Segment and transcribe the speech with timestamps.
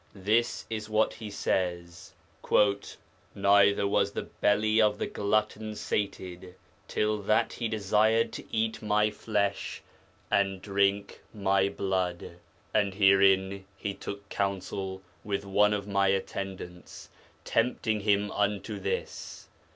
[0.15, 2.11] This is what he says,
[3.35, 6.55] 'Neither was the belly of the glutton sated
[6.87, 9.83] till that he desired to eat my flesh
[10.31, 12.37] and drink my blood....
[12.73, 17.11] And herein he took counsel with one of my attendants,
[17.45, 19.49] tempting him unto this....